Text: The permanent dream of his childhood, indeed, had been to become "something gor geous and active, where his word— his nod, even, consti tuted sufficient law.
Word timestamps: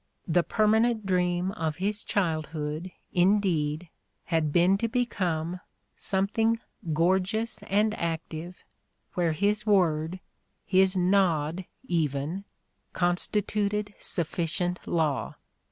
The 0.27 0.41
permanent 0.41 1.05
dream 1.05 1.51
of 1.51 1.75
his 1.75 2.03
childhood, 2.03 2.91
indeed, 3.13 3.87
had 4.23 4.51
been 4.51 4.75
to 4.79 4.87
become 4.87 5.59
"something 5.95 6.59
gor 6.91 7.19
geous 7.19 7.61
and 7.67 7.93
active, 7.93 8.63
where 9.13 9.33
his 9.33 9.67
word— 9.67 10.19
his 10.75 10.97
nod, 10.97 11.65
even, 11.85 12.45
consti 12.95 13.43
tuted 13.45 13.93
sufficient 13.99 14.87
law. 14.87 15.35